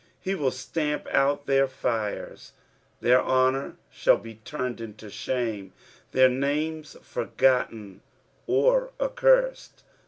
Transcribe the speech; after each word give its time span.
He 0.19 0.33
will 0.33 0.49
stamp 0.49 1.05
out 1.09 1.45
tbeir 1.45 1.69
fires, 1.69 2.53
their 3.01 3.21
honour 3.21 3.75
shall 3.91 4.17
he 4.23 4.33
turned 4.43 4.81
into 4.81 5.11
shame, 5.11 5.73
their 6.11 6.27
names 6.27 6.97
forgotten 7.03 8.01
or 8.47 8.93
accursed. 8.99 9.83